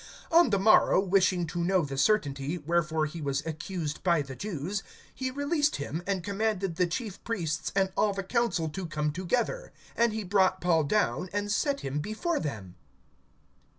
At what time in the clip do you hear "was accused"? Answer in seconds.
3.21-4.01